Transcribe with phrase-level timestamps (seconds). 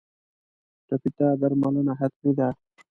[0.87, 2.49] ټپي ته درملنه حتمي ده.